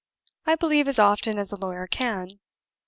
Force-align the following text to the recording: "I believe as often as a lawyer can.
"I 0.47 0.55
believe 0.55 0.87
as 0.87 0.97
often 0.97 1.37
as 1.37 1.51
a 1.51 1.57
lawyer 1.57 1.85
can. 1.85 2.39